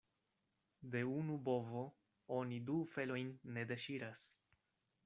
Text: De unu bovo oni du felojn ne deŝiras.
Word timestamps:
De 0.95 1.01
unu 1.17 1.35
bovo 1.49 1.83
oni 2.39 2.59
du 2.71 2.81
felojn 2.95 3.31
ne 3.55 3.69
deŝiras. 3.75 4.27